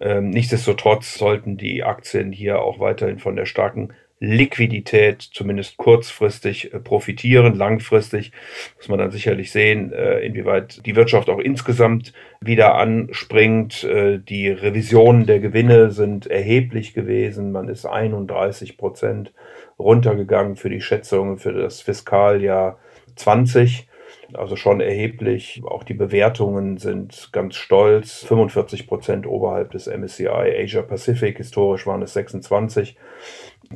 Ähm, 0.00 0.30
nichtsdestotrotz 0.30 1.18
sollten 1.18 1.56
die 1.56 1.82
Aktien 1.82 2.30
hier 2.30 2.62
auch 2.62 2.78
weiterhin 2.78 3.18
von 3.18 3.34
der 3.34 3.46
starken 3.46 3.92
Liquidität 4.18 5.20
zumindest 5.20 5.76
kurzfristig 5.76 6.72
äh, 6.72 6.80
profitieren. 6.80 7.54
Langfristig 7.54 8.32
muss 8.76 8.88
man 8.88 8.98
dann 8.98 9.10
sicherlich 9.10 9.52
sehen, 9.52 9.92
äh, 9.92 10.20
inwieweit 10.20 10.86
die 10.86 10.96
Wirtschaft 10.96 11.28
auch 11.28 11.38
insgesamt 11.38 12.14
wieder 12.40 12.76
anspringt. 12.76 13.84
Äh, 13.84 14.18
die 14.18 14.48
Revisionen 14.48 15.26
der 15.26 15.40
Gewinne 15.40 15.90
sind 15.90 16.26
erheblich 16.26 16.94
gewesen. 16.94 17.52
Man 17.52 17.68
ist 17.68 17.84
31 17.84 18.78
Prozent 18.78 19.32
runtergegangen 19.78 20.56
für 20.56 20.70
die 20.70 20.80
Schätzungen 20.80 21.36
für 21.38 21.52
das 21.52 21.82
Fiskaljahr 21.82 22.78
20 23.16 23.86
also 24.34 24.56
schon 24.56 24.80
erheblich. 24.80 25.62
Auch 25.64 25.84
die 25.84 25.94
Bewertungen 25.94 26.78
sind 26.78 27.30
ganz 27.32 27.54
stolz. 27.56 28.24
45 28.24 28.86
Prozent 28.86 29.26
oberhalb 29.26 29.72
des 29.72 29.86
MSCI 29.86 30.28
Asia 30.28 30.82
Pacific. 30.82 31.36
Historisch 31.36 31.86
waren 31.86 32.02
es 32.02 32.12
26. 32.14 32.96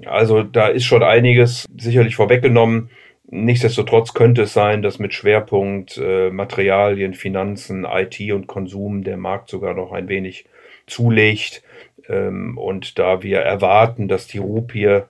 Also 0.06 0.42
da 0.42 0.68
ist 0.68 0.84
schon 0.84 1.02
einiges 1.02 1.66
sicherlich 1.76 2.16
vorweggenommen. 2.16 2.90
Nichtsdestotrotz 3.32 4.12
könnte 4.12 4.42
es 4.42 4.52
sein, 4.52 4.82
dass 4.82 4.98
mit 4.98 5.14
Schwerpunkt 5.14 5.96
äh, 5.98 6.30
Materialien, 6.30 7.14
Finanzen, 7.14 7.84
IT 7.84 8.20
und 8.32 8.48
Konsum 8.48 9.04
der 9.04 9.16
Markt 9.16 9.50
sogar 9.50 9.74
noch 9.74 9.92
ein 9.92 10.08
wenig 10.08 10.46
zulegt. 10.86 11.62
Ähm, 12.08 12.58
und 12.58 12.98
da 12.98 13.22
wir 13.22 13.38
erwarten, 13.38 14.08
dass 14.08 14.26
die 14.26 14.38
Rupie 14.38 15.02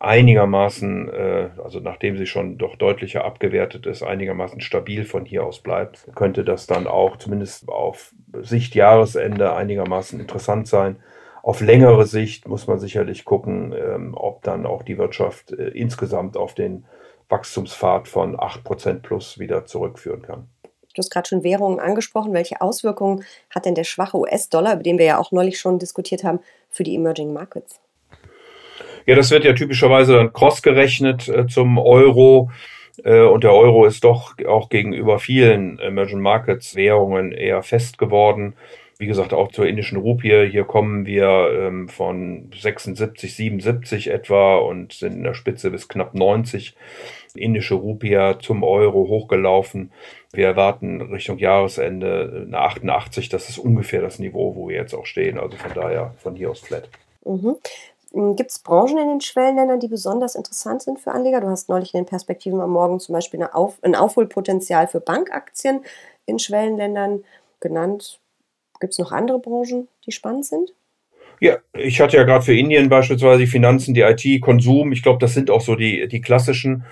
einigermaßen, 0.00 1.08
äh, 1.10 1.48
also 1.62 1.78
nachdem 1.78 2.16
sie 2.16 2.26
schon 2.26 2.58
doch 2.58 2.74
deutlicher 2.76 3.24
abgewertet 3.24 3.86
ist, 3.86 4.02
einigermaßen 4.02 4.60
stabil 4.62 5.04
von 5.04 5.24
hier 5.24 5.44
aus 5.44 5.60
bleibt, 5.60 6.08
könnte 6.14 6.42
das 6.42 6.66
dann 6.66 6.86
auch 6.86 7.18
zumindest 7.18 7.68
auf 7.68 8.12
Sicht 8.40 8.74
Jahresende 8.74 9.54
einigermaßen 9.54 10.18
interessant 10.18 10.66
sein. 10.66 10.96
Auf 11.42 11.60
längere 11.60 12.06
Sicht 12.06 12.46
muss 12.46 12.66
man 12.66 12.78
sicherlich 12.78 13.24
gucken, 13.24 13.72
ähm, 13.72 14.14
ob 14.14 14.42
dann 14.42 14.66
auch 14.66 14.82
die 14.82 14.98
Wirtschaft 14.98 15.52
äh, 15.52 15.68
insgesamt 15.68 16.36
auf 16.36 16.54
den 16.54 16.84
Wachstumspfad 17.28 18.08
von 18.08 18.36
8% 18.36 19.00
plus 19.00 19.38
wieder 19.38 19.64
zurückführen 19.64 20.22
kann. 20.22 20.48
Du 20.94 20.98
hast 20.98 21.10
gerade 21.10 21.28
schon 21.28 21.44
Währungen 21.44 21.78
angesprochen. 21.78 22.32
Welche 22.32 22.60
Auswirkungen 22.60 23.24
hat 23.48 23.64
denn 23.64 23.76
der 23.76 23.84
schwache 23.84 24.18
US-Dollar, 24.18 24.74
über 24.74 24.82
den 24.82 24.98
wir 24.98 25.06
ja 25.06 25.18
auch 25.18 25.30
neulich 25.30 25.58
schon 25.58 25.78
diskutiert 25.78 26.24
haben, 26.24 26.40
für 26.68 26.82
die 26.82 26.96
Emerging 26.96 27.32
Markets? 27.32 27.80
Ja, 29.06 29.14
das 29.14 29.30
wird 29.30 29.44
ja 29.44 29.52
typischerweise 29.52 30.14
dann 30.14 30.32
cross-gerechnet 30.32 31.28
äh, 31.28 31.46
zum 31.46 31.78
Euro. 31.78 32.50
Äh, 33.04 33.22
und 33.22 33.44
der 33.44 33.54
Euro 33.54 33.86
ist 33.86 34.04
doch 34.04 34.34
auch 34.46 34.68
gegenüber 34.68 35.18
vielen 35.20 35.78
Emerging 35.78 36.20
Markets 36.20 36.74
Währungen 36.74 37.32
eher 37.32 37.62
fest 37.62 37.96
geworden. 37.96 38.54
Wie 39.00 39.06
gesagt, 39.06 39.32
auch 39.32 39.50
zur 39.50 39.66
indischen 39.66 39.96
Rupie. 39.96 40.46
Hier 40.50 40.64
kommen 40.64 41.06
wir 41.06 41.48
ähm, 41.54 41.88
von 41.88 42.50
76, 42.54 43.34
77 43.34 44.08
etwa 44.10 44.58
und 44.58 44.92
sind 44.92 45.14
in 45.14 45.24
der 45.24 45.32
Spitze 45.32 45.70
bis 45.70 45.88
knapp 45.88 46.12
90 46.12 46.76
indische 47.34 47.76
Rupie 47.76 48.34
zum 48.42 48.62
Euro 48.62 49.08
hochgelaufen. 49.08 49.90
Wir 50.34 50.48
erwarten 50.48 51.00
Richtung 51.00 51.38
Jahresende 51.38 52.44
eine 52.46 52.58
88. 52.58 53.30
Das 53.30 53.48
ist 53.48 53.56
ungefähr 53.56 54.02
das 54.02 54.18
Niveau, 54.18 54.54
wo 54.54 54.68
wir 54.68 54.76
jetzt 54.76 54.92
auch 54.92 55.06
stehen. 55.06 55.38
Also 55.38 55.56
von 55.56 55.72
daher 55.74 56.12
von 56.18 56.34
hier 56.34 56.50
aus 56.50 56.60
flat. 56.60 56.90
Mhm. 57.24 57.56
Gibt 58.36 58.50
es 58.50 58.58
Branchen 58.58 58.98
in 58.98 59.08
den 59.08 59.20
Schwellenländern, 59.22 59.80
die 59.80 59.88
besonders 59.88 60.34
interessant 60.34 60.82
sind 60.82 61.00
für 61.00 61.12
Anleger? 61.12 61.40
Du 61.40 61.48
hast 61.48 61.70
neulich 61.70 61.94
in 61.94 62.00
den 62.00 62.06
Perspektiven 62.06 62.60
am 62.60 62.70
Morgen 62.70 63.00
zum 63.00 63.14
Beispiel 63.14 63.42
Auf 63.50 63.78
ein 63.80 63.94
Aufholpotenzial 63.94 64.88
für 64.88 65.00
Bankaktien 65.00 65.86
in 66.26 66.38
Schwellenländern 66.38 67.24
genannt. 67.60 68.19
Gibt 68.80 68.94
es 68.94 68.98
noch 68.98 69.12
andere 69.12 69.38
Branchen, 69.38 69.88
die 70.06 70.12
spannend 70.12 70.46
sind? 70.46 70.72
Ja, 71.40 71.58
ich 71.72 72.00
hatte 72.00 72.16
ja 72.16 72.24
gerade 72.24 72.44
für 72.44 72.56
Indien 72.56 72.88
beispielsweise 72.88 73.40
die 73.40 73.46
Finanzen, 73.46 73.94
die 73.94 74.02
IT, 74.02 74.42
Konsum. 74.42 74.92
Ich 74.92 75.02
glaube, 75.02 75.18
das 75.18 75.32
sind 75.32 75.50
auch 75.50 75.62
so 75.62 75.74
die, 75.74 76.06
die 76.08 76.20
klassischen. 76.20 76.84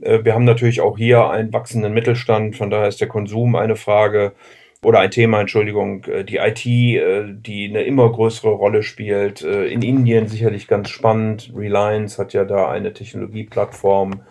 Äh, 0.00 0.24
wir 0.24 0.34
haben 0.34 0.44
natürlich 0.44 0.80
auch 0.80 0.98
hier 0.98 1.30
einen 1.30 1.52
wachsenden 1.52 1.94
Mittelstand. 1.94 2.56
Von 2.56 2.70
daher 2.70 2.88
ist 2.88 3.00
der 3.00 3.08
Konsum 3.08 3.56
eine 3.56 3.76
Frage 3.76 4.32
oder 4.84 5.00
ein 5.00 5.10
Thema, 5.10 5.40
Entschuldigung, 5.40 6.04
äh, 6.04 6.24
die 6.24 6.36
IT, 6.36 6.66
äh, 6.66 7.24
die 7.32 7.68
eine 7.68 7.82
immer 7.82 8.10
größere 8.10 8.50
Rolle 8.50 8.82
spielt. 8.82 9.42
Äh, 9.42 9.66
in 9.66 9.82
Indien 9.82 10.28
sicherlich 10.28 10.68
ganz 10.68 10.90
spannend. 10.90 11.52
Reliance 11.56 12.18
hat 12.18 12.32
ja 12.32 12.44
da 12.44 12.70
eine 12.70 12.92
Technologieplattform 12.92 14.22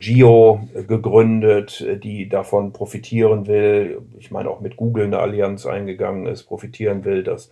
Geo 0.00 0.60
gegründet, 0.86 1.84
die 2.04 2.28
davon 2.28 2.72
profitieren 2.72 3.48
will. 3.48 4.00
Ich 4.20 4.30
meine 4.30 4.48
auch 4.48 4.60
mit 4.60 4.76
Google 4.76 5.06
eine 5.06 5.18
Allianz 5.18 5.66
eingegangen 5.66 6.26
ist, 6.26 6.44
profitieren 6.44 7.04
will, 7.04 7.24
dass 7.24 7.50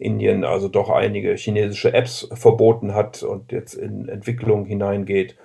Indien 0.00 0.42
also 0.44 0.66
doch 0.68 0.90
einige 0.90 1.36
chinesische 1.36 1.94
Apps 1.94 2.28
verboten 2.34 2.94
hat 2.94 3.22
und 3.22 3.52
jetzt 3.52 3.74
in 3.74 4.08
Entwicklung 4.08 4.66
hineingeht. 4.66 5.36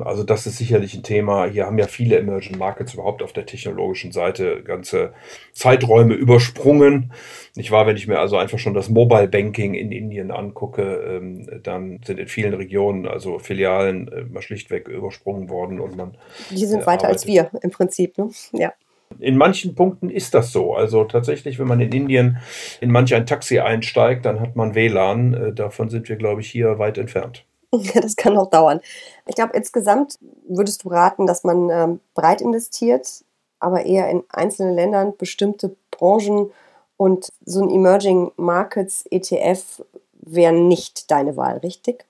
Also 0.00 0.24
das 0.24 0.46
ist 0.46 0.58
sicherlich 0.58 0.94
ein 0.94 1.02
Thema. 1.02 1.46
Hier 1.46 1.66
haben 1.66 1.78
ja 1.78 1.86
viele 1.86 2.18
Emerging 2.18 2.58
Markets 2.58 2.94
überhaupt 2.94 3.22
auf 3.22 3.32
der 3.32 3.46
technologischen 3.46 4.12
Seite 4.12 4.62
ganze 4.62 5.12
Zeiträume 5.52 6.14
übersprungen. 6.14 7.12
Nicht 7.54 7.70
wahr, 7.70 7.86
wenn 7.86 7.96
ich 7.96 8.06
mir 8.06 8.18
also 8.18 8.36
einfach 8.36 8.58
schon 8.58 8.74
das 8.74 8.88
Mobile 8.88 9.28
Banking 9.28 9.74
in 9.74 9.92
Indien 9.92 10.30
angucke, 10.30 10.82
ähm, 10.82 11.60
dann 11.62 12.00
sind 12.04 12.18
in 12.18 12.28
vielen 12.28 12.54
Regionen 12.54 13.06
also 13.06 13.38
Filialen 13.38 14.08
äh, 14.08 14.24
mal 14.24 14.42
schlichtweg 14.42 14.88
übersprungen 14.88 15.48
worden 15.48 15.80
und 15.80 15.96
man. 15.96 16.16
Die 16.50 16.66
sind 16.66 16.82
äh, 16.82 16.86
weiter 16.86 17.08
als 17.08 17.26
wir 17.26 17.50
im 17.62 17.70
Prinzip, 17.70 18.18
ne? 18.18 18.30
Ja. 18.52 18.72
In 19.20 19.36
manchen 19.36 19.74
Punkten 19.74 20.10
ist 20.10 20.34
das 20.34 20.52
so. 20.52 20.74
Also 20.74 21.04
tatsächlich, 21.04 21.58
wenn 21.58 21.68
man 21.68 21.80
in 21.80 21.92
Indien 21.92 22.38
in 22.80 22.90
manch 22.90 23.14
ein 23.14 23.24
Taxi 23.24 23.60
einsteigt, 23.60 24.26
dann 24.26 24.40
hat 24.40 24.56
man 24.56 24.74
WLAN. 24.74 25.34
Äh, 25.34 25.52
davon 25.52 25.88
sind 25.88 26.08
wir, 26.08 26.16
glaube 26.16 26.40
ich, 26.40 26.50
hier 26.50 26.78
weit 26.78 26.98
entfernt. 26.98 27.44
das 27.94 28.16
kann 28.16 28.34
noch 28.34 28.50
dauern. 28.50 28.80
Ich 29.26 29.34
glaube, 29.34 29.56
insgesamt 29.56 30.18
würdest 30.48 30.84
du 30.84 30.88
raten, 30.88 31.26
dass 31.26 31.44
man 31.44 31.70
ähm, 31.70 32.00
breit 32.14 32.40
investiert, 32.40 33.24
aber 33.58 33.86
eher 33.86 34.10
in 34.10 34.22
einzelnen 34.28 34.74
Ländern 34.74 35.14
bestimmte 35.16 35.76
Branchen 35.90 36.50
und 36.96 37.28
so 37.44 37.62
ein 37.62 37.70
Emerging 37.70 38.30
Markets 38.36 39.04
ETF 39.10 39.82
wäre 40.12 40.52
nicht 40.52 41.10
deine 41.10 41.36
Wahl, 41.36 41.58
richtig? 41.58 42.04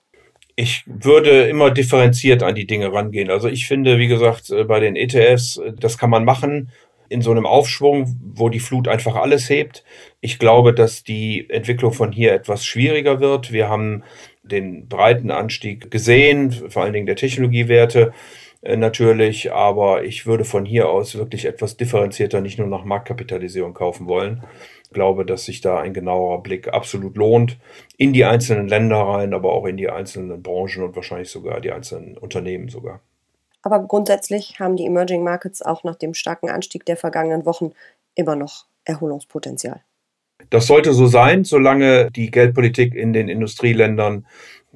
Ich 0.55 0.83
würde 0.87 1.47
immer 1.47 1.69
differenziert 1.69 2.41
an 2.41 2.55
die 2.55 2.65
Dinge 2.65 2.91
rangehen. 2.91 3.29
Also 3.29 3.47
ich 3.47 3.67
finde, 3.67 3.99
wie 3.99 4.07
gesagt, 4.07 4.49
äh, 4.49 4.63
bei 4.63 4.79
den 4.79 4.95
ETFs, 4.95 5.57
äh, 5.57 5.73
das 5.73 5.97
kann 5.97 6.09
man 6.09 6.25
machen 6.25 6.71
in 7.09 7.21
so 7.21 7.31
einem 7.31 7.45
Aufschwung, 7.45 8.17
wo 8.33 8.49
die 8.49 8.59
Flut 8.59 8.87
einfach 8.87 9.15
alles 9.15 9.49
hebt. 9.49 9.83
Ich 10.19 10.39
glaube, 10.39 10.73
dass 10.73 11.03
die 11.03 11.49
Entwicklung 11.49 11.93
von 11.93 12.11
hier 12.11 12.33
etwas 12.33 12.65
schwieriger 12.65 13.19
wird. 13.19 13.51
Wir 13.51 13.69
haben 13.69 14.03
den 14.47 14.87
breiten 14.87 15.31
Anstieg 15.31 15.91
gesehen, 15.91 16.51
vor 16.51 16.83
allen 16.83 16.93
Dingen 16.93 17.05
der 17.05 17.15
Technologiewerte 17.15 18.13
äh, 18.61 18.75
natürlich, 18.75 19.51
aber 19.51 20.03
ich 20.03 20.25
würde 20.25 20.45
von 20.45 20.65
hier 20.65 20.89
aus 20.89 21.15
wirklich 21.15 21.45
etwas 21.45 21.77
differenzierter 21.77 22.41
nicht 22.41 22.57
nur 22.59 22.67
nach 22.67 22.83
Marktkapitalisierung 22.83 23.73
kaufen 23.73 24.07
wollen. 24.07 24.43
Ich 24.83 24.91
glaube, 24.91 25.25
dass 25.25 25.45
sich 25.45 25.61
da 25.61 25.79
ein 25.79 25.93
genauerer 25.93 26.41
Blick 26.41 26.69
absolut 26.69 27.17
lohnt 27.17 27.57
in 27.97 28.13
die 28.13 28.25
einzelnen 28.25 28.67
Länder 28.67 28.97
rein, 28.97 29.33
aber 29.33 29.53
auch 29.53 29.65
in 29.65 29.77
die 29.77 29.89
einzelnen 29.89 30.41
Branchen 30.41 30.83
und 30.83 30.95
wahrscheinlich 30.95 31.29
sogar 31.29 31.61
die 31.61 31.71
einzelnen 31.71 32.17
Unternehmen 32.17 32.69
sogar. 32.69 33.01
Aber 33.61 33.79
grundsätzlich 33.85 34.59
haben 34.59 34.77
die 34.77 34.85
Emerging 34.85 35.23
Markets 35.23 35.61
auch 35.61 35.83
nach 35.83 35.95
dem 35.95 36.13
starken 36.13 36.49
Anstieg 36.49 36.85
der 36.85 36.95
vergangenen 36.95 37.45
Wochen 37.45 37.73
immer 38.15 38.35
noch 38.35 38.65
Erholungspotenzial. 38.85 39.81
Das 40.49 40.67
sollte 40.67 40.93
so 40.93 41.07
sein, 41.07 41.43
solange 41.43 42.09
die 42.11 42.31
Geldpolitik 42.31 42.95
in 42.95 43.13
den 43.13 43.27
Industrieländern 43.27 44.25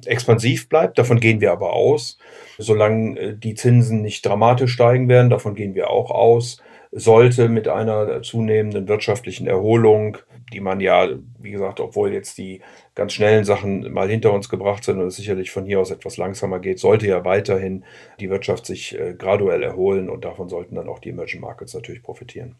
expansiv 0.06 0.68
bleibt. 0.68 0.98
Davon 0.98 1.20
gehen 1.20 1.40
wir 1.40 1.52
aber 1.52 1.72
aus. 1.72 2.18
Solange 2.58 3.18
äh, 3.18 3.36
die 3.36 3.54
Zinsen 3.54 4.02
nicht 4.02 4.24
dramatisch 4.24 4.72
steigen 4.72 5.08
werden, 5.08 5.30
davon 5.30 5.54
gehen 5.54 5.74
wir 5.74 5.90
auch 5.90 6.10
aus. 6.10 6.62
sollte 6.94 7.48
mit 7.48 7.68
einer 7.68 8.20
zunehmenden 8.22 8.86
wirtschaftlichen 8.86 9.46
Erholung, 9.46 10.18
die 10.52 10.60
man 10.60 10.80
ja, 10.80 11.08
wie 11.38 11.50
gesagt, 11.50 11.80
obwohl 11.80 12.12
jetzt 12.12 12.36
die 12.36 12.60
ganz 12.94 13.14
schnellen 13.14 13.44
Sachen 13.44 13.90
mal 13.92 14.10
hinter 14.10 14.32
uns 14.34 14.50
gebracht 14.50 14.84
sind 14.84 15.00
und 15.00 15.06
es 15.06 15.16
sicherlich 15.16 15.50
von 15.50 15.64
hier 15.64 15.80
aus 15.80 15.90
etwas 15.90 16.18
langsamer 16.18 16.58
geht, 16.58 16.78
sollte 16.78 17.06
ja 17.06 17.24
weiterhin 17.24 17.84
die 18.20 18.28
Wirtschaft 18.28 18.66
sich 18.66 18.98
äh, 18.98 19.14
graduell 19.16 19.62
erholen 19.62 20.10
und 20.10 20.26
davon 20.26 20.50
sollten 20.50 20.74
dann 20.74 20.88
auch 20.88 20.98
die 20.98 21.10
Emerging 21.10 21.40
Markets 21.40 21.72
natürlich 21.72 22.02
profitieren. 22.02 22.56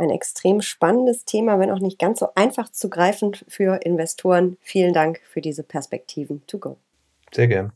Ein 0.00 0.08
extrem 0.08 0.62
spannendes 0.62 1.26
Thema, 1.26 1.58
wenn 1.58 1.70
auch 1.70 1.78
nicht 1.78 1.98
ganz 1.98 2.20
so 2.20 2.28
einfach 2.34 2.72
zu 2.72 2.88
greifen 2.88 3.36
für 3.48 3.84
Investoren. 3.84 4.56
Vielen 4.62 4.94
Dank 4.94 5.20
für 5.28 5.42
diese 5.42 5.62
Perspektiven 5.62 6.42
to 6.46 6.58
go. 6.58 6.78
Sehr 7.32 7.48
gern. 7.48 7.72